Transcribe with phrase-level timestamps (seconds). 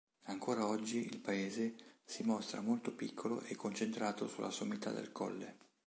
[0.29, 5.57] Ancora oggi il paese si mostra molto piccolo e concentrato sulla sommità del colle.